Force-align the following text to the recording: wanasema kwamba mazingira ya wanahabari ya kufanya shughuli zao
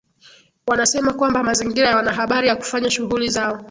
wanasema 0.67 1.13
kwamba 1.13 1.43
mazingira 1.43 1.89
ya 1.89 1.95
wanahabari 1.95 2.47
ya 2.47 2.55
kufanya 2.55 2.89
shughuli 2.91 3.29
zao 3.29 3.59